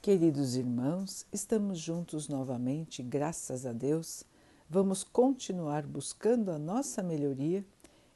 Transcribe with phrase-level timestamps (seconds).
[0.00, 4.22] Queridos irmãos, estamos juntos novamente, graças a Deus.
[4.70, 7.66] Vamos continuar buscando a nossa melhoria,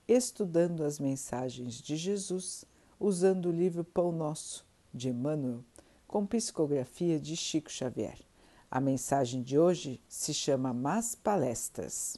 [0.06, 2.64] estudando as mensagens de Jesus,
[3.00, 4.64] usando o livro Pão Nosso,
[4.94, 5.64] de Emmanuel,
[6.06, 8.18] com psicografia de Chico Xavier.
[8.70, 12.16] A mensagem de hoje se chama Más Palestras.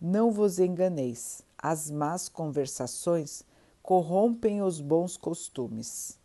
[0.00, 3.44] Não vos enganeis, as más conversações
[3.80, 6.18] corrompem os bons costumes.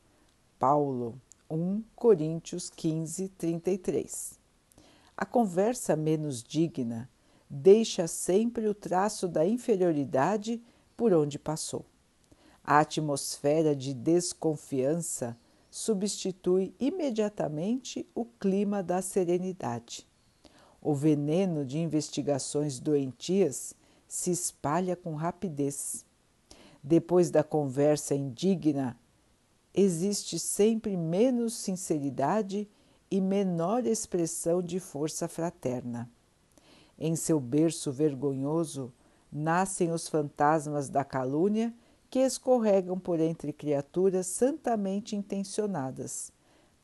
[0.57, 1.15] Paulo
[1.49, 4.39] 1 Coríntios 15, 33.
[5.17, 7.09] A conversa menos digna
[7.49, 10.61] deixa sempre o traço da inferioridade
[10.95, 11.87] por onde passou.
[12.63, 15.35] A atmosfera de desconfiança
[15.71, 20.07] substitui imediatamente o clima da serenidade.
[20.79, 23.73] O veneno de investigações doentias
[24.07, 26.05] se espalha com rapidez.
[26.83, 28.98] Depois da conversa indigna
[29.79, 32.67] existe sempre menos sinceridade
[33.09, 36.09] e menor expressão de força fraterna.
[36.97, 38.93] Em seu berço vergonhoso
[39.31, 41.73] nascem os fantasmas da calúnia
[42.09, 46.31] que escorregam por entre criaturas santamente intencionadas,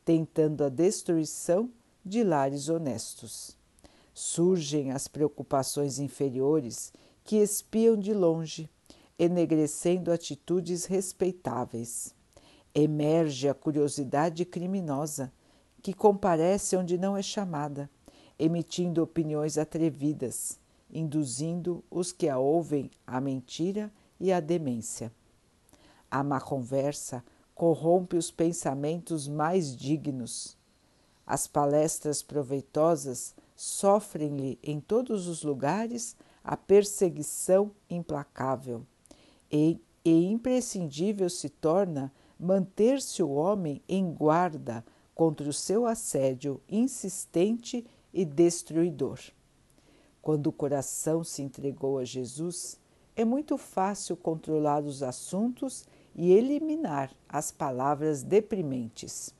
[0.05, 1.69] tentando a destruição
[2.03, 3.57] de lares honestos.
[4.13, 6.93] Surgem as preocupações inferiores
[7.25, 8.69] que espiam de longe,
[9.19, 12.14] enegrecendo atitudes respeitáveis
[12.75, 15.31] emerge a curiosidade criminosa,
[15.81, 17.89] que comparece onde não é chamada,
[18.37, 20.59] emitindo opiniões atrevidas,
[20.91, 25.09] induzindo os que a ouvem à mentira e à demência.
[26.11, 27.23] A má conversa
[27.53, 30.57] corrompe os pensamentos mais dignos.
[31.25, 38.85] As palestras proveitosas sofrem-lhe em todos os lugares a perseguição implacável,
[39.51, 44.83] e, e imprescindível se torna manter-se o homem em guarda
[45.13, 49.19] contra o seu assédio insistente e destruidor.
[50.21, 52.79] Quando o coração se entregou a Jesus,
[53.15, 55.85] é muito fácil controlar os assuntos
[56.15, 59.33] e eliminar as palavras deprimentes.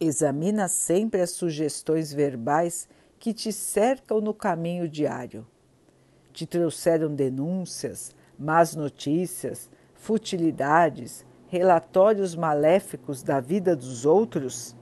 [0.00, 2.88] Examina sempre as sugestões verbais
[3.18, 5.46] que te cercam no caminho diário.
[6.32, 14.76] Te trouxeram denúncias, más notícias, futilidades, relatórios maléficos da vida dos outros?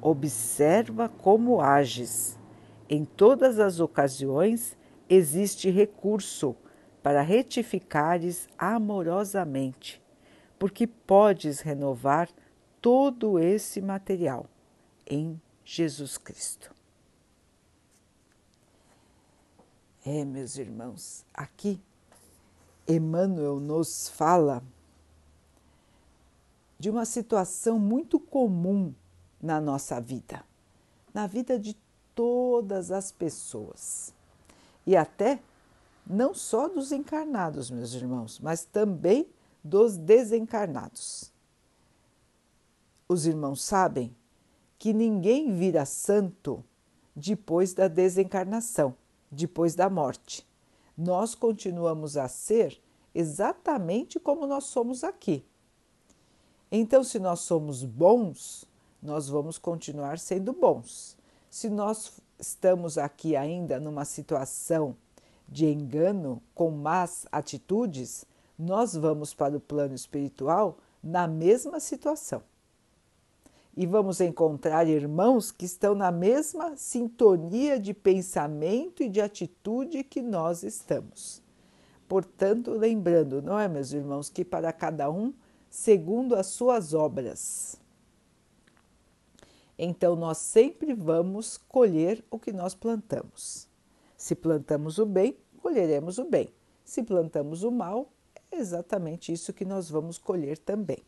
[0.00, 2.38] Observa como ages.
[2.88, 4.76] Em todas as ocasiões
[5.08, 6.54] existe recurso
[7.02, 10.02] para retificares amorosamente,
[10.58, 12.28] porque podes renovar
[12.80, 14.46] todo esse material
[15.06, 16.74] em Jesus Cristo.
[20.04, 21.80] É, meus irmãos, aqui
[22.86, 24.62] Emmanuel nos fala
[26.78, 28.94] de uma situação muito comum
[29.40, 30.44] na nossa vida,
[31.12, 31.76] na vida de
[32.14, 34.12] todas as pessoas.
[34.86, 35.40] E até
[36.06, 39.28] não só dos encarnados, meus irmãos, mas também
[39.64, 41.32] dos desencarnados.
[43.08, 44.14] Os irmãos sabem
[44.78, 46.62] que ninguém vira santo
[47.14, 48.94] depois da desencarnação,
[49.30, 50.46] depois da morte.
[50.96, 52.80] Nós continuamos a ser
[53.14, 55.44] exatamente como nós somos aqui
[56.76, 58.64] então, se nós somos bons,
[59.02, 61.16] nós vamos continuar sendo bons.
[61.48, 64.96] Se nós estamos aqui ainda numa situação
[65.48, 68.24] de engano, com más atitudes,
[68.58, 72.42] nós vamos para o plano espiritual na mesma situação.
[73.76, 80.22] E vamos encontrar irmãos que estão na mesma sintonia de pensamento e de atitude que
[80.22, 81.42] nós estamos.
[82.08, 85.32] Portanto, lembrando, não é, meus irmãos, que para cada um
[85.70, 87.80] segundo as suas obras.
[89.78, 93.68] Então, nós sempre vamos colher o que nós plantamos.
[94.16, 96.52] Se plantamos o bem, colheremos o bem.
[96.84, 98.10] Se plantamos o mal,
[98.50, 100.98] é exatamente isso que nós vamos colher também.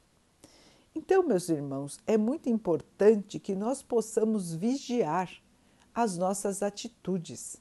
[0.94, 5.30] Então, meus irmãos, é muito importante que nós possamos vigiar
[5.94, 7.56] as nossas atitudes,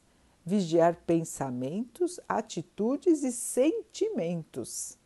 [0.45, 4.97] vigiar pensamentos, atitudes e sentimentos.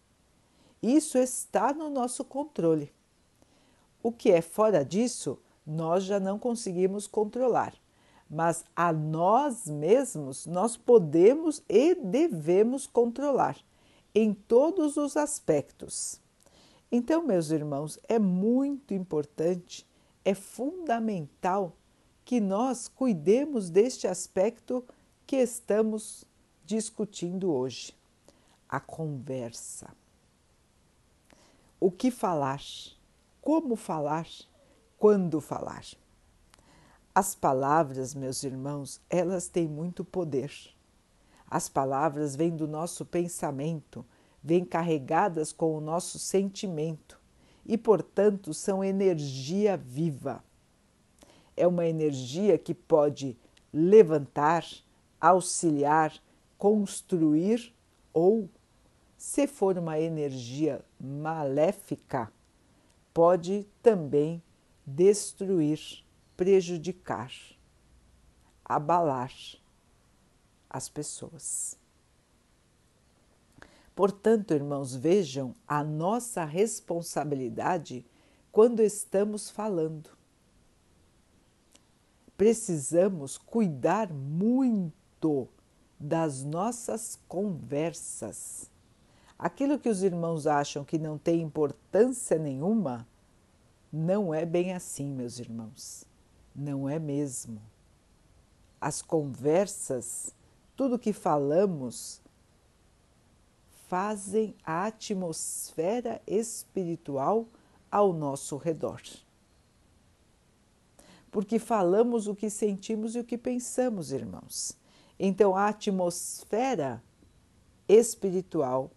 [0.82, 2.92] Isso está no nosso controle.
[4.02, 7.76] O que é fora disso, nós já não conseguimos controlar,
[8.28, 13.58] mas a nós mesmos nós podemos e devemos controlar
[14.16, 16.20] em todos os aspectos.
[16.92, 19.88] Então, meus irmãos, é muito importante,
[20.26, 21.76] é fundamental
[22.26, 24.84] que nós cuidemos deste aspecto
[25.28, 26.26] que estamos
[26.66, 27.94] discutindo hoje:
[28.68, 30.01] a conversa
[31.82, 32.62] o que falar,
[33.42, 34.28] como falar,
[35.00, 35.84] quando falar.
[37.14, 40.54] As palavras, meus irmãos, elas têm muito poder.
[41.50, 44.06] As palavras vêm do nosso pensamento,
[44.44, 47.20] vêm carregadas com o nosso sentimento
[47.66, 50.44] e, portanto, são energia viva.
[51.58, 53.36] É uma energia que pode
[53.74, 54.64] levantar,
[55.20, 56.14] auxiliar,
[56.60, 57.74] construir
[58.14, 58.48] ou,
[59.22, 62.34] se for uma energia maléfica,
[63.14, 64.42] pode também
[64.84, 66.04] destruir,
[66.36, 67.32] prejudicar,
[68.66, 69.32] abalar
[70.68, 71.78] as pessoas.
[73.96, 78.04] Portanto, irmãos, vejam a nossa responsabilidade
[78.52, 80.10] quando estamos falando.
[82.36, 85.48] Precisamos cuidar muito
[86.00, 88.71] das nossas conversas.
[89.42, 93.08] Aquilo que os irmãos acham que não tem importância nenhuma,
[93.92, 96.06] não é bem assim, meus irmãos.
[96.56, 97.60] Não é mesmo.
[98.80, 100.32] As conversas,
[100.76, 102.22] tudo que falamos,
[103.88, 107.48] fazem a atmosfera espiritual
[107.92, 109.02] ao nosso redor.
[111.32, 114.78] Porque falamos o que sentimos e o que pensamos, irmãos.
[115.18, 117.02] Então, a atmosfera
[117.90, 118.92] espiritual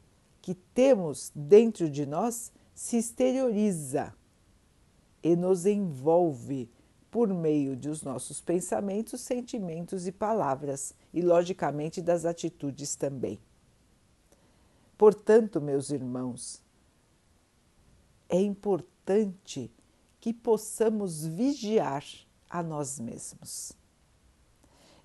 [0.45, 4.15] que temos dentro de nós se exterioriza
[5.23, 6.71] e nos envolve
[7.11, 13.41] por meio dos nossos pensamentos, sentimentos e palavras, e logicamente das atitudes também.
[14.99, 16.63] Portanto, meus irmãos,
[18.29, 19.73] é importante
[20.21, 22.05] que possamos vigiar
[22.51, 23.73] a nós mesmos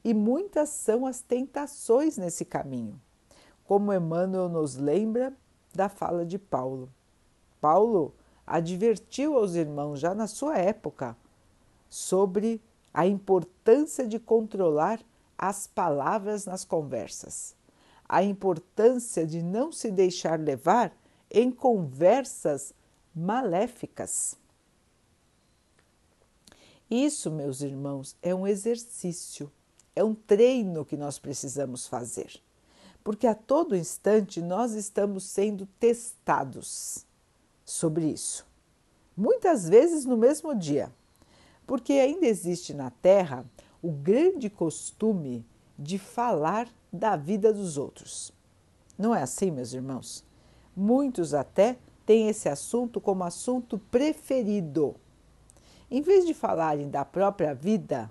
[0.03, 2.99] e muitas são as tentações nesse caminho,
[3.69, 5.31] como Emmanuel nos lembra
[5.75, 6.91] da fala de Paulo.
[7.61, 11.15] Paulo advertiu aos irmãos já na sua época
[11.87, 12.59] sobre
[12.91, 14.99] a importância de controlar
[15.37, 17.55] as palavras nas conversas,
[18.07, 20.91] a importância de não se deixar levar
[21.29, 22.73] em conversas
[23.15, 24.35] maléficas.
[26.89, 29.51] Isso, meus irmãos, é um exercício
[29.99, 32.41] é um treino que nós precisamos fazer,
[33.03, 37.05] porque a todo instante nós estamos sendo testados
[37.63, 38.45] sobre isso.
[39.15, 40.91] Muitas vezes no mesmo dia,
[41.67, 43.45] porque ainda existe na Terra
[43.81, 45.45] o grande costume
[45.77, 48.33] de falar da vida dos outros.
[48.97, 50.25] Não é assim, meus irmãos?
[50.75, 54.95] Muitos até têm esse assunto como assunto preferido.
[55.91, 58.09] Em vez de falarem da própria vida,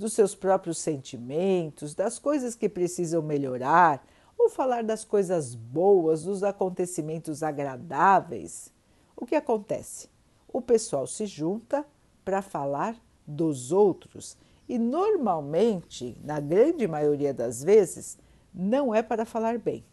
[0.00, 4.04] dos seus próprios sentimentos, das coisas que precisam melhorar,
[4.36, 8.72] ou falar das coisas boas, dos acontecimentos agradáveis.
[9.14, 10.08] O que acontece?
[10.48, 11.86] O pessoal se junta
[12.24, 14.36] para falar dos outros
[14.68, 18.18] e normalmente, na grande maioria das vezes,
[18.54, 19.84] não é para falar bem.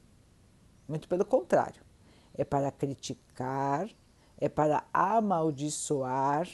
[0.87, 1.81] Muito pelo contrário,
[2.33, 3.89] é para criticar,
[4.37, 6.47] é para amaldiçoar,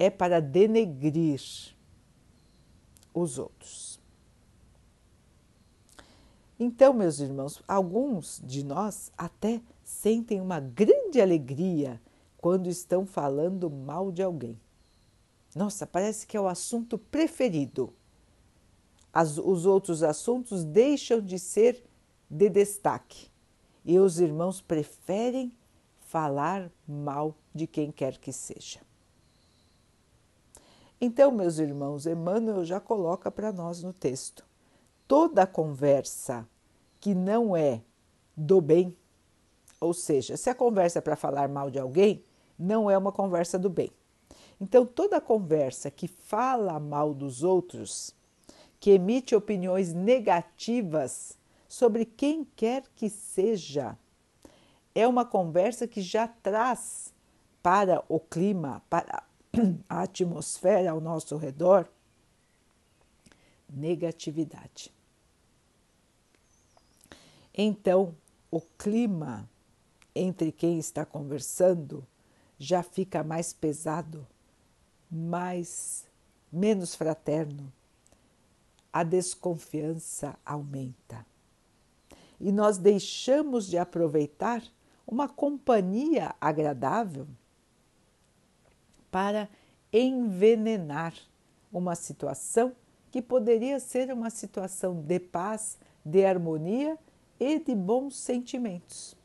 [0.00, 1.42] é para denegrir
[3.12, 4.00] os outros.
[6.58, 12.00] Então, meus irmãos, alguns de nós até sentem uma grande alegria
[12.38, 14.58] quando estão falando mal de alguém.
[15.54, 17.92] Nossa, parece que é o assunto preferido.
[19.12, 21.84] As, os outros assuntos deixam de ser
[22.30, 23.28] de destaque
[23.84, 25.52] e os irmãos preferem
[26.00, 28.80] falar mal de quem quer que seja.
[31.00, 34.44] Então, meus irmãos, Emmanuel já coloca para nós no texto:
[35.08, 36.46] toda conversa
[37.00, 37.80] que não é
[38.36, 38.94] do bem,
[39.80, 42.22] ou seja, se a conversa é para falar mal de alguém,
[42.58, 43.90] não é uma conversa do bem.
[44.60, 48.14] Então, toda conversa que fala mal dos outros,
[48.78, 53.96] que emite opiniões negativas sobre quem quer que seja,
[54.94, 57.14] é uma conversa que já traz
[57.62, 59.22] para o clima, para
[59.88, 61.88] a atmosfera ao nosso redor,
[63.68, 64.92] negatividade.
[67.54, 68.14] Então,
[68.50, 69.48] o clima
[70.14, 72.06] entre quem está conversando
[72.58, 74.26] já fica mais pesado,
[75.10, 76.06] mais
[76.52, 77.72] menos fraterno.
[78.92, 81.24] A desconfiança aumenta.
[82.40, 84.62] E nós deixamos de aproveitar
[85.06, 87.26] uma companhia agradável
[89.10, 89.48] para
[89.92, 91.14] envenenar
[91.72, 92.74] uma situação
[93.10, 96.96] que poderia ser uma situação de paz, de harmonia
[97.38, 99.16] e de bons sentimentos.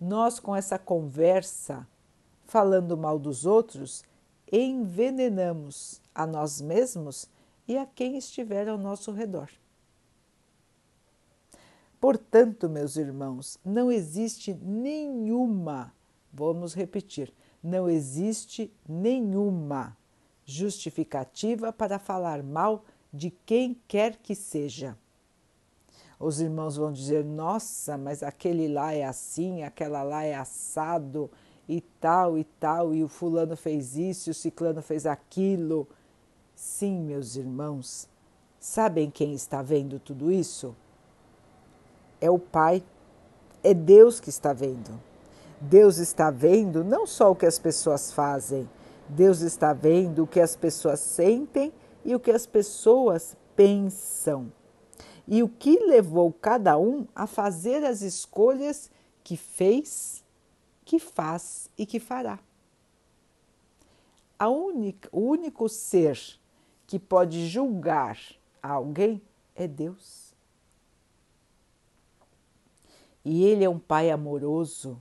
[0.00, 1.86] Nós, com essa conversa
[2.46, 4.02] falando mal dos outros,
[4.50, 7.28] envenenamos a nós mesmos
[7.68, 9.50] e a quem estiver ao nosso redor.
[12.00, 15.92] Portanto, meus irmãos, não existe nenhuma,
[16.32, 19.96] vamos repetir, não existe nenhuma
[20.44, 24.96] justificativa para falar mal de quem quer que seja.
[26.18, 31.30] Os irmãos vão dizer: nossa, mas aquele lá é assim, aquela lá é assado
[31.68, 35.86] e tal e tal, e o fulano fez isso, e o ciclano fez aquilo.
[36.54, 38.08] Sim, meus irmãos,
[38.58, 40.74] sabem quem está vendo tudo isso?
[42.20, 42.82] É o Pai,
[43.62, 45.07] é Deus que está vendo.
[45.60, 48.68] Deus está vendo não só o que as pessoas fazem,
[49.08, 51.72] Deus está vendo o que as pessoas sentem
[52.04, 54.52] e o que as pessoas pensam.
[55.26, 58.90] E o que levou cada um a fazer as escolhas
[59.24, 60.24] que fez,
[60.84, 62.38] que faz e que fará.
[64.38, 66.18] A única, o único ser
[66.86, 68.18] que pode julgar
[68.62, 69.20] alguém
[69.54, 70.32] é Deus.
[73.24, 74.98] E Ele é um Pai amoroso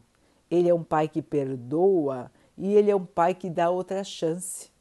[0.49, 4.71] ele é um pai que perdoa e ele é um pai que dá outra chance.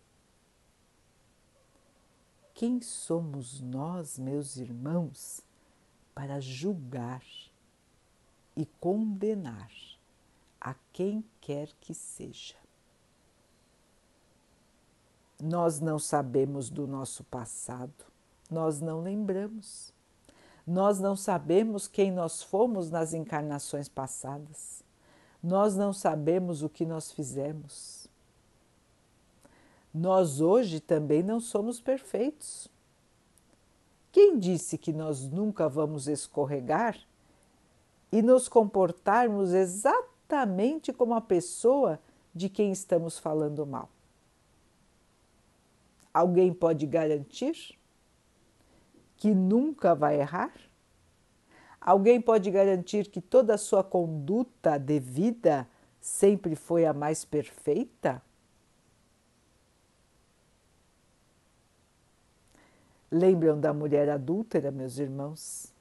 [2.55, 5.43] Quem somos nós, meus irmãos,
[6.15, 7.23] para julgar
[8.57, 9.71] e condenar
[10.59, 12.57] a quem quer que seja?
[15.43, 18.07] Nós não sabemos do nosso passado,
[18.51, 19.95] nós não lembramos.
[20.67, 24.83] Nós não sabemos quem nós fomos nas encarnações passadas.
[25.43, 28.09] Nós não sabemos o que nós fizemos.
[29.93, 32.69] Nós hoje também não somos perfeitos.
[34.13, 36.99] Quem disse que nós nunca vamos escorregar
[38.11, 42.01] e nos comportarmos exatamente como a pessoa
[42.35, 43.89] de quem estamos falando mal?
[46.13, 47.79] Alguém pode garantir
[49.17, 50.53] que nunca vai errar?
[51.87, 55.69] Alguém pode garantir que toda a sua conduta devida
[56.01, 58.21] sempre foi a mais perfeita?
[63.09, 65.73] Lembram da mulher adúltera, meus irmãos?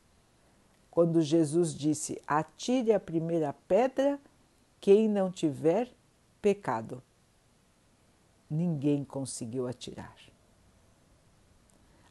[0.91, 4.19] Quando Jesus disse: Atire a primeira pedra
[4.79, 5.91] quem não tiver
[6.39, 7.01] pecado.
[8.47, 10.15] Ninguém conseguiu atirar.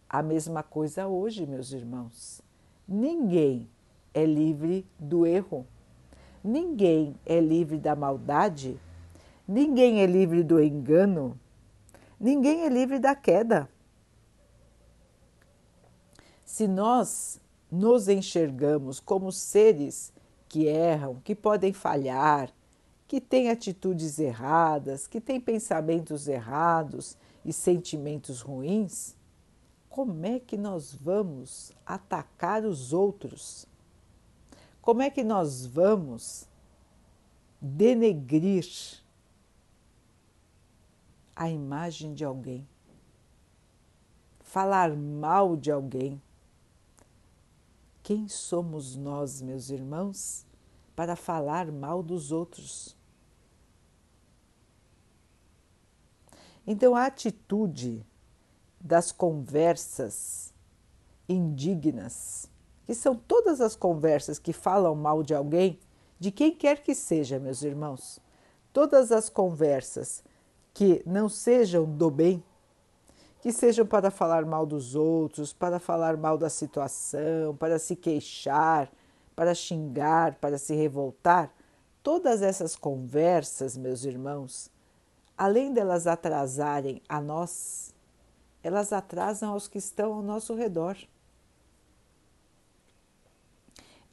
[0.08, 2.42] A mesma coisa hoje, meus irmãos.
[2.86, 3.68] Ninguém
[4.14, 5.66] é livre do erro.
[6.42, 8.80] Ninguém é livre da maldade.
[9.46, 11.38] Ninguém é livre do engano.
[12.18, 13.68] Ninguém é livre da queda.
[16.44, 17.40] Se nós
[17.70, 20.12] nos enxergamos como seres
[20.48, 22.52] que erram, que podem falhar,
[23.08, 29.16] que têm atitudes erradas, que têm pensamentos errados e sentimentos ruins,
[29.88, 33.66] como é que nós vamos atacar os outros?
[34.84, 36.46] Como é que nós vamos
[37.58, 38.66] denegrir
[41.34, 42.68] a imagem de alguém?
[44.40, 46.20] Falar mal de alguém?
[48.02, 50.44] Quem somos nós, meus irmãos,
[50.94, 52.94] para falar mal dos outros?
[56.66, 58.04] Então, a atitude
[58.78, 60.52] das conversas
[61.26, 62.50] indignas,
[62.86, 65.78] que são todas as conversas que falam mal de alguém,
[66.18, 68.20] de quem quer que seja, meus irmãos.
[68.72, 70.22] Todas as conversas
[70.72, 72.42] que não sejam do bem,
[73.40, 78.90] que sejam para falar mal dos outros, para falar mal da situação, para se queixar,
[79.36, 81.52] para xingar, para se revoltar,
[82.02, 84.70] todas essas conversas, meus irmãos,
[85.36, 87.94] além delas atrasarem a nós,
[88.62, 90.96] elas atrasam aos que estão ao nosso redor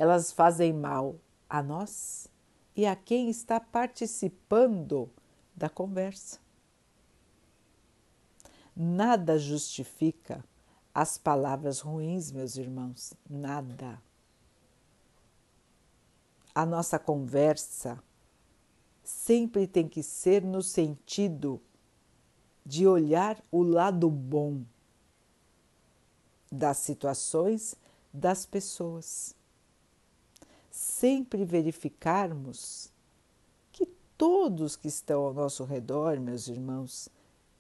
[0.02, 1.16] elas fazem mal
[1.48, 2.28] a nós
[2.76, 5.08] e a quem está participando
[5.56, 6.40] da conversa.
[8.76, 10.44] Nada justifica
[10.92, 14.02] as palavras ruins, meus irmãos, nada.
[16.56, 18.04] A nossa conversa
[19.04, 21.62] sempre tem que ser no sentido
[22.66, 24.64] de olhar o lado bom
[26.52, 27.76] das situações,
[28.12, 29.40] das pessoas
[30.72, 32.92] sempre verificarmos
[33.72, 33.86] que
[34.18, 37.10] todos que estão ao nosso redor, meus irmãos,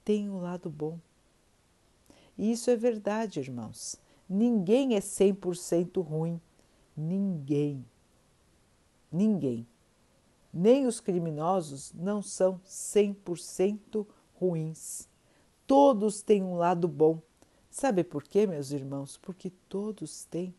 [0.03, 0.97] têm um lado bom.
[2.37, 3.97] E isso é verdade, irmãos.
[4.27, 6.39] Ninguém é 100% ruim.
[6.95, 7.85] Ninguém.
[9.11, 9.67] Ninguém.
[10.53, 15.07] nem os criminosos não são 100% ruins.
[15.67, 17.21] Todos têm um lado bom.
[17.69, 19.17] Sabe por quê, meus irmãos?
[19.17, 20.53] Porque todos têm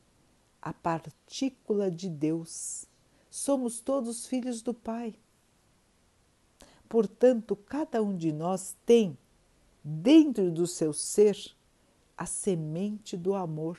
[0.63, 2.87] a partícula de Deus.
[3.29, 5.15] Somos todos filhos do Pai.
[6.89, 9.19] Portanto, cada um de nós tem
[9.83, 11.37] dentro do seu ser
[12.17, 13.79] a semente do amor.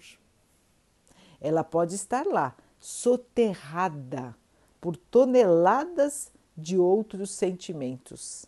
[1.40, 4.36] Ela pode estar lá, soterrada
[4.82, 8.46] por toneladas de outros sentimentos,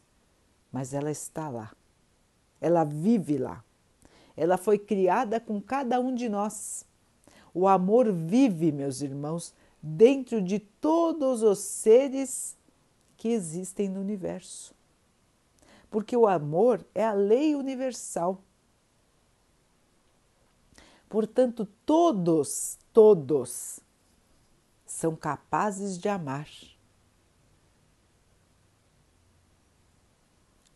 [0.72, 1.72] mas ela está lá,
[2.60, 3.63] ela vive lá,
[4.36, 6.86] ela foi criada com cada um de nós.
[7.58, 12.58] O amor vive, meus irmãos, dentro de todos os seres
[13.16, 14.76] que existem no universo.
[15.90, 18.42] Porque o amor é a lei universal.
[21.08, 23.80] Portanto, todos, todos
[24.86, 26.50] são capazes de amar.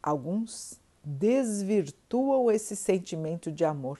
[0.01, 3.99] Alguns desvirtuam esse sentimento de amor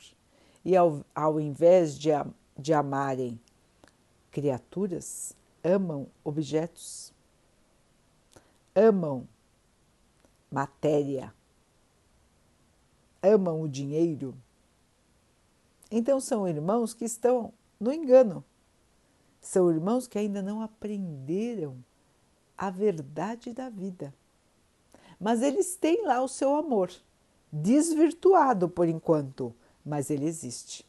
[0.64, 2.12] e, ao, ao invés de,
[2.60, 3.40] de amarem
[4.30, 7.14] criaturas, amam objetos,
[8.76, 9.28] amam
[10.52, 11.34] matéria,
[13.24, 14.36] amam o dinheiro.
[15.90, 18.44] Então são irmãos que estão no engano.
[19.42, 21.78] São irmãos que ainda não aprenderam
[22.58, 24.14] a verdade da vida.
[25.20, 26.92] Mas eles têm lá o seu amor,
[27.52, 30.89] desvirtuado por enquanto, mas ele existe.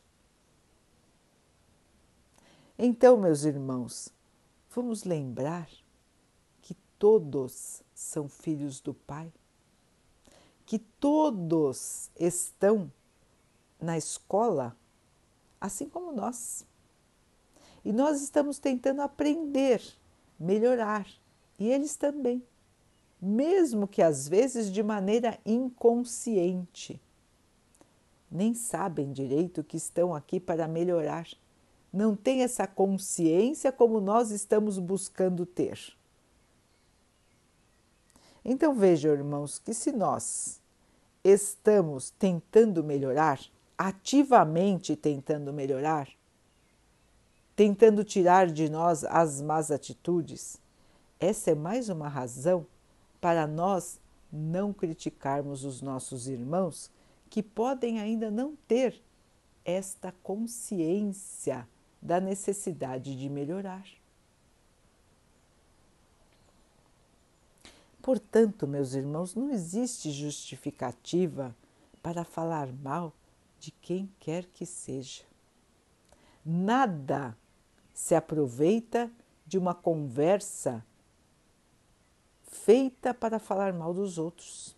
[2.82, 4.08] Então, meus irmãos,
[4.74, 5.68] vamos lembrar
[6.62, 9.30] que todos são filhos do Pai,
[10.64, 12.90] que todos estão
[13.78, 14.74] na escola,
[15.60, 16.64] assim como nós.
[17.84, 19.82] E nós estamos tentando aprender,
[20.38, 21.06] melhorar,
[21.58, 22.42] e eles também,
[23.20, 26.98] mesmo que às vezes de maneira inconsciente.
[28.30, 31.28] Nem sabem direito que estão aqui para melhorar.
[31.92, 35.78] Não têm essa consciência como nós estamos buscando ter.
[38.44, 40.60] Então vejam, irmãos, que se nós
[41.22, 43.40] estamos tentando melhorar,
[43.76, 46.08] ativamente tentando melhorar,
[47.54, 50.58] tentando tirar de nós as más atitudes,
[51.18, 52.66] essa é mais uma razão
[53.20, 54.00] para nós
[54.32, 56.90] não criticarmos os nossos irmãos
[57.28, 59.00] que podem ainda não ter
[59.64, 61.68] esta consciência
[62.00, 63.86] da necessidade de melhorar.
[68.02, 71.54] Portanto, meus irmãos, não existe justificativa
[72.02, 73.12] para falar mal
[73.58, 75.22] de quem quer que seja.
[76.44, 77.36] Nada
[77.92, 79.10] se aproveita
[79.46, 80.84] de uma conversa
[82.48, 84.74] feita para falar mal dos outros,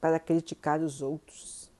[0.00, 1.70] para criticar os outros.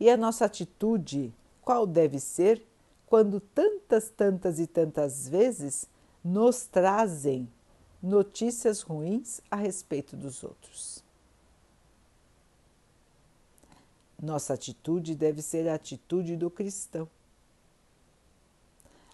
[0.00, 1.32] E a nossa atitude,
[1.70, 2.66] qual deve ser
[3.06, 5.88] quando tantas, tantas e tantas vezes
[6.24, 7.48] nos trazem
[8.02, 11.04] notícias ruins a respeito dos outros?
[14.20, 17.08] Nossa atitude deve ser a atitude do cristão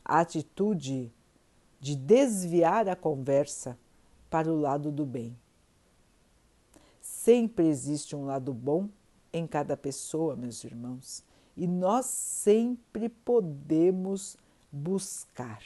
[0.02, 1.12] a atitude
[1.78, 3.76] de desviar a conversa
[4.30, 5.36] para o lado do bem.
[7.02, 8.88] Sempre existe um lado bom
[9.30, 11.25] em cada pessoa, meus irmãos,
[11.56, 14.36] e nós sempre podemos
[14.70, 15.62] buscar.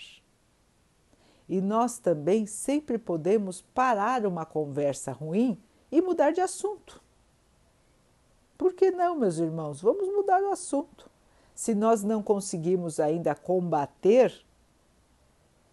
[1.48, 7.02] E nós também sempre podemos parar uma conversa ruim e mudar de assunto.
[8.56, 9.80] Por que não, meus irmãos?
[9.80, 11.10] Vamos mudar o assunto
[11.60, 14.32] se nós não conseguimos ainda combater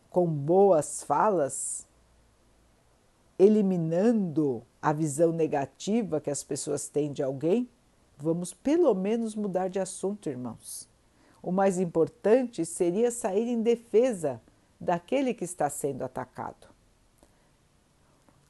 [0.09, 1.87] com boas falas,
[3.39, 7.69] eliminando a visão negativa que as pessoas têm de alguém,
[8.17, 10.87] vamos pelo menos mudar de assunto, irmãos.
[11.41, 14.41] O mais importante seria sair em defesa
[14.79, 16.67] daquele que está sendo atacado,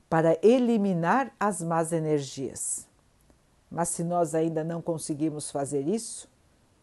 [0.09, 2.87] para eliminar as más energias.
[3.69, 6.29] Mas se nós ainda não conseguimos fazer isso,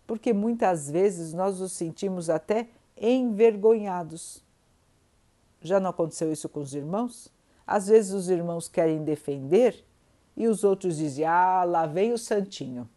[0.07, 2.69] porque muitas vezes nós nos sentimos até
[3.01, 4.43] envergonhados.
[5.61, 7.33] Já não aconteceu isso com os irmãos?
[7.67, 9.83] Às vezes os irmãos querem defender
[10.37, 12.89] e os outros dizem: Ah, lá vem o santinho.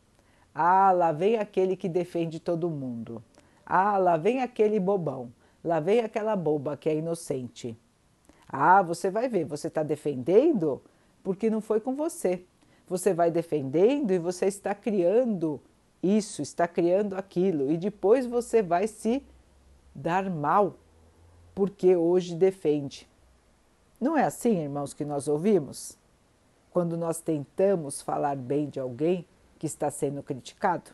[0.53, 3.23] Ah, lá vem aquele que defende todo mundo.
[3.65, 5.31] Ah, lá vem aquele bobão.
[5.63, 7.77] Lá vem aquela boba que é inocente.
[8.47, 10.81] Ah, você vai ver, você está defendendo
[11.23, 12.43] porque não foi com você.
[12.87, 15.61] Você vai defendendo e você está criando
[16.01, 19.23] isso, está criando aquilo, e depois você vai se
[19.93, 20.75] dar mal
[21.53, 23.07] porque hoje defende.
[23.99, 25.97] Não é assim, irmãos, que nós ouvimos?
[26.77, 29.25] Quando nós tentamos falar bem de alguém
[29.57, 30.91] que está sendo criticado?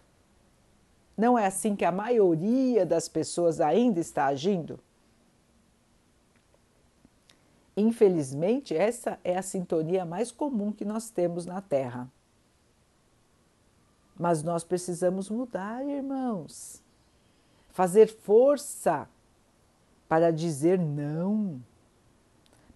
[1.17, 4.79] Não é assim que a maioria das pessoas ainda está agindo?
[7.75, 12.09] Infelizmente, essa é a sintonia mais comum que nós temos na Terra.
[14.17, 16.81] Mas nós precisamos mudar, irmãos.
[17.73, 19.05] Fazer força
[20.07, 21.61] para dizer não,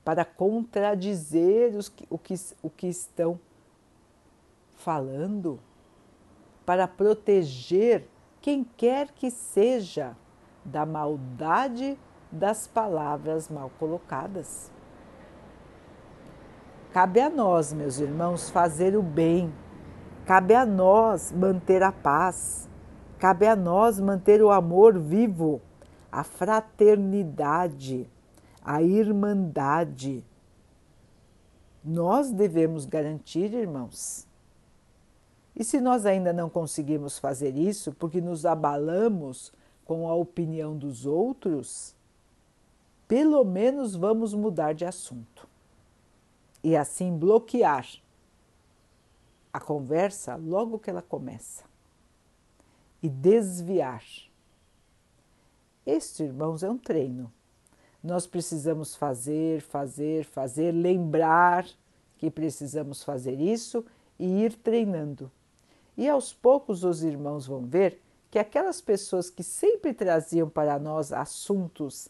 [0.08, 3.38] para contradizer os o, que, o que estão
[4.74, 5.60] falando,
[6.66, 8.08] para proteger
[8.40, 10.16] quem quer que seja
[10.64, 12.00] da maldade
[12.32, 14.72] das palavras mal colocadas.
[16.94, 19.54] Cabe a nós, meus irmãos, fazer o bem,
[20.26, 22.70] cabe a nós manter a paz,
[23.20, 25.60] cabe a nós manter o amor vivo,
[26.10, 28.10] a fraternidade,
[28.68, 30.26] a irmandade.
[31.82, 34.28] Nós devemos garantir, irmãos,
[35.56, 39.54] e se nós ainda não conseguimos fazer isso porque nos abalamos
[39.86, 41.96] com a opinião dos outros,
[43.08, 45.48] pelo menos vamos mudar de assunto
[46.62, 47.88] e assim bloquear
[49.54, 51.64] a conversa logo que ela começa
[53.02, 54.04] e desviar.
[55.86, 57.32] Este, irmãos, é um treino.
[58.08, 61.68] Nós precisamos fazer, fazer, fazer, lembrar
[62.18, 63.86] que precisamos fazer isso
[64.18, 65.30] e ir treinando.
[65.98, 71.12] E aos poucos os irmãos vão ver que aquelas pessoas que sempre traziam para nós
[71.12, 72.08] assuntos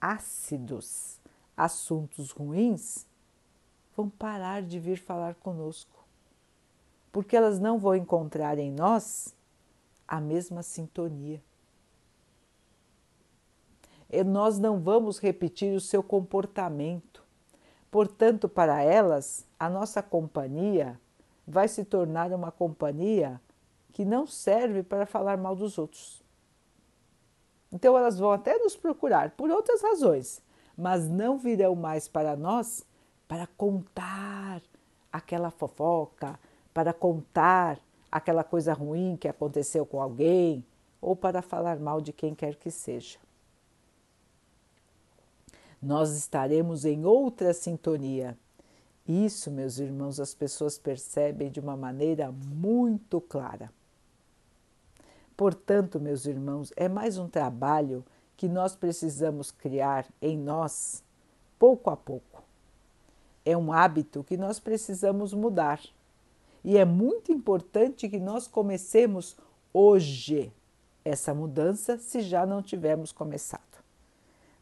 [0.00, 1.20] ácidos,
[1.56, 3.06] assuntos ruins,
[3.96, 6.04] vão parar de vir falar conosco,
[7.12, 9.32] porque elas não vão encontrar em nós
[10.08, 11.40] a mesma sintonia.
[14.10, 17.24] E nós não vamos repetir o seu comportamento.
[17.90, 21.00] Portanto, para elas, a nossa companhia
[21.46, 23.40] vai se tornar uma companhia
[23.92, 26.22] que não serve para falar mal dos outros.
[27.72, 30.42] Então elas vão até nos procurar por outras razões,
[30.76, 32.84] mas não virão mais para nós
[33.26, 34.62] para contar
[35.12, 36.38] aquela fofoca,
[36.72, 40.64] para contar aquela coisa ruim que aconteceu com alguém
[41.00, 43.18] ou para falar mal de quem quer que seja.
[45.80, 48.36] Nós estaremos em outra sintonia
[49.08, 53.70] isso, meus irmãos, as pessoas percebem de uma maneira muito clara.
[55.36, 58.04] Portanto, meus irmãos, é mais um trabalho
[58.36, 61.04] que nós precisamos criar em nós,
[61.56, 62.42] pouco a pouco.
[63.44, 65.80] É um hábito que nós precisamos mudar.
[66.64, 69.36] E é muito importante que nós comecemos
[69.72, 70.52] hoje
[71.04, 73.75] essa mudança, se já não tivermos começado.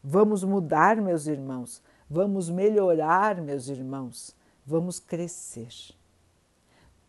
[0.07, 5.69] Vamos mudar, meus irmãos, Vamos melhorar, meus irmãos, vamos crescer.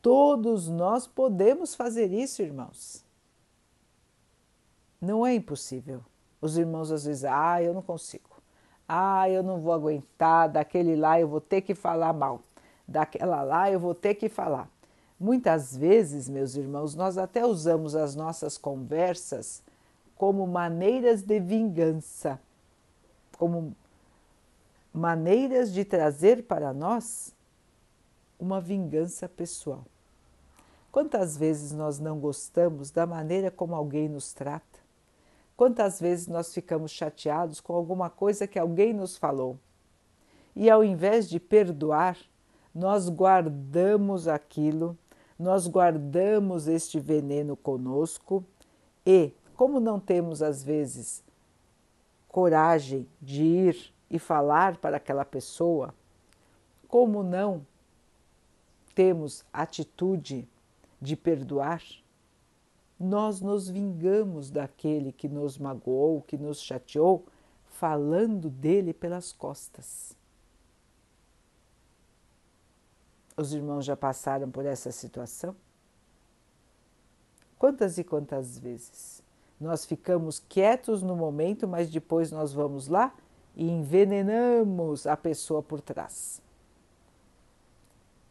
[0.00, 3.04] Todos nós podemos fazer isso, irmãos.
[5.00, 6.02] Não é impossível.
[6.40, 8.40] Os irmãos às vezes, ah, eu não consigo.
[8.88, 12.40] Ah, eu não vou aguentar, daquele lá eu vou ter que falar mal.
[12.88, 14.70] Daquela lá eu vou ter que falar.
[15.18, 19.62] Muitas vezes, meus irmãos, nós até usamos as nossas conversas
[20.14, 22.40] como maneiras de vingança,
[23.38, 23.74] como
[24.92, 27.34] maneiras de trazer para nós
[28.38, 29.84] uma vingança pessoal.
[30.90, 34.78] Quantas vezes nós não gostamos da maneira como alguém nos trata?
[35.56, 39.58] Quantas vezes nós ficamos chateados com alguma coisa que alguém nos falou?
[40.54, 42.16] E ao invés de perdoar,
[42.74, 44.96] nós guardamos aquilo,
[45.38, 48.42] nós guardamos este veneno conosco
[49.04, 51.22] e, como não temos às vezes
[52.36, 55.94] coragem de ir e falar para aquela pessoa,
[56.86, 57.66] como não
[58.94, 60.46] temos atitude
[61.00, 61.82] de perdoar,
[63.00, 67.24] nós nos vingamos daquele que nos magoou, que nos chateou,
[67.64, 70.14] falando dele pelas costas.
[73.34, 75.56] Os irmãos já passaram por essa situação?
[77.58, 79.24] Quantas e quantas vezes
[79.60, 83.14] nós ficamos quietos no momento, mas depois nós vamos lá
[83.54, 86.42] e envenenamos a pessoa por trás.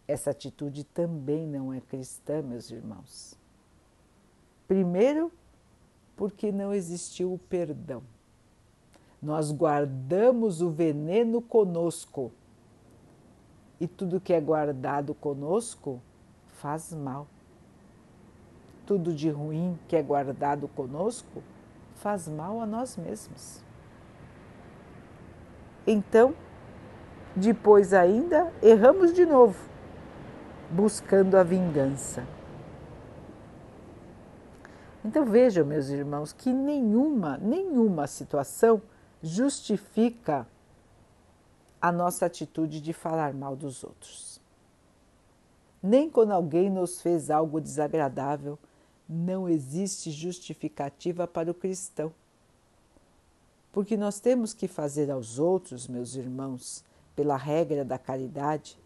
[0.08, 3.36] Essa atitude também não é cristã, meus irmãos.
[4.68, 5.32] Primeiro,
[6.16, 8.04] porque não existiu o perdão.
[9.22, 12.32] Nós guardamos o veneno conosco.
[13.80, 16.00] E tudo que é guardado conosco
[16.46, 17.28] faz mal.
[18.86, 21.42] Tudo de ruim que é guardado conosco
[21.96, 23.64] faz mal a nós mesmos.
[25.88, 26.36] então,
[27.36, 29.58] depois ainda, erramos de novo,
[30.72, 32.26] buscando a vingança.
[35.04, 38.82] Então vejam, meus irmãos, que nenhuma, nenhuma situação
[39.22, 40.48] justifica
[41.80, 44.42] a nossa atitude de falar mal dos outros.
[45.84, 48.58] Nem quando alguém nos fez algo desagradável,
[49.08, 52.14] não existe justificativa para o cristão.
[53.72, 56.84] Porque nós temos que fazer aos outros, meus irmãos,
[57.16, 58.78] pela regra da caridade,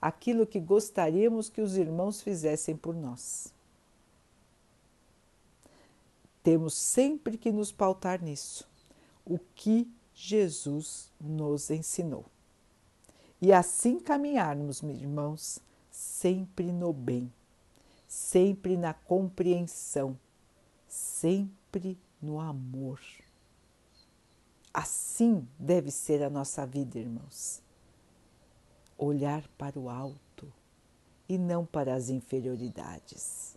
[0.00, 3.52] aquilo que gostaríamos que os irmãos fizessem por nós.
[6.42, 8.66] Temos sempre que nos pautar nisso,
[9.26, 12.24] o que Jesus nos ensinou.
[13.42, 15.58] E assim caminharmos, meus irmãos,
[15.90, 17.30] sempre no bem,
[18.10, 20.18] sempre na compreensão,
[20.88, 23.00] sempre no amor.
[24.74, 27.62] Assim deve ser a nossa vida, irmãos.
[28.98, 30.52] Olhar para o alto
[31.28, 33.56] e não para as inferioridades.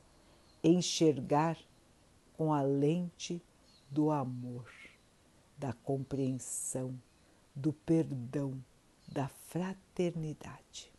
[0.64, 1.58] Enxergar
[2.38, 3.42] com a lente
[3.90, 4.72] do amor,
[5.58, 6.94] da compreensão,
[7.56, 8.64] do perdão,
[9.08, 10.93] da fraternidade.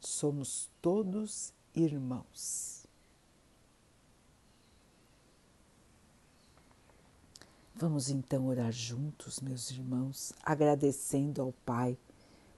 [0.00, 2.86] Somos todos irmãos.
[7.74, 11.96] Vamos então orar juntos, meus irmãos, agradecendo ao Pai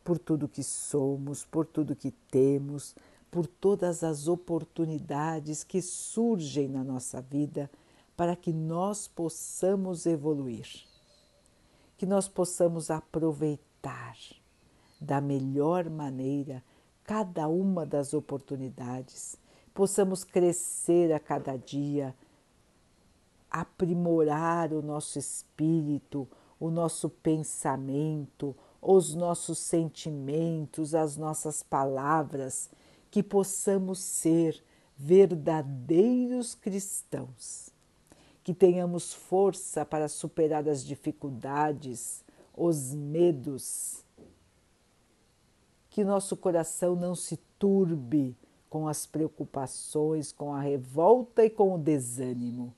[0.03, 2.95] por tudo que somos, por tudo que temos,
[3.31, 7.71] por todas as oportunidades que surgem na nossa vida
[8.17, 10.69] para que nós possamos evoluir,
[11.97, 14.17] que nós possamos aproveitar
[15.01, 16.63] da melhor maneira
[17.13, 19.37] cada uma das oportunidades,
[19.75, 22.15] possamos crescer a cada dia,
[23.51, 26.27] aprimorar o nosso espírito,
[26.59, 32.71] o nosso pensamento, os nossos sentimentos, as nossas palavras
[33.11, 34.65] que possamos ser
[34.97, 37.69] verdadeiros cristãos,
[38.43, 42.25] que tenhamos força para superar as dificuldades,
[42.57, 44.03] os medos,
[45.93, 48.35] que nosso coração não se turbe
[48.71, 52.75] com as preocupações, com a revolta e com o desânimo.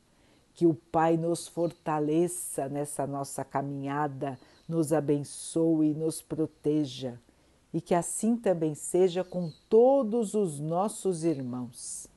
[0.53, 4.37] Que o Pai nos fortaleça nessa nossa caminhada,
[4.69, 7.19] nos abençoe e nos proteja
[7.73, 12.09] e que assim também seja com todos os nossos irmãos.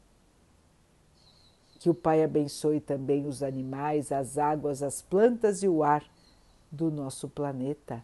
[1.80, 6.04] Que o Pai abençoe também os animais, as águas, as plantas e o ar
[6.72, 8.04] do nosso planeta